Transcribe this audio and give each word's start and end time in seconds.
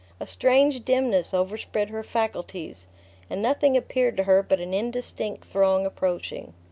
A 0.19 0.25
strange 0.25 0.83
dimness 0.83 1.31
overspread 1.31 1.91
her 1.91 2.01
faculties, 2.01 2.87
and 3.29 3.39
nothing 3.39 3.77
appeared 3.77 4.17
to 4.17 4.23
her 4.23 4.41
but 4.41 4.59
an 4.59 4.73
indistinct 4.73 5.45
throng 5.45 5.85
approaching. 5.85 6.55